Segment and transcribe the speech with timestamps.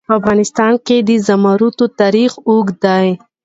[0.07, 3.07] په افغانستان کې د زمرد تاریخ اوږد دی.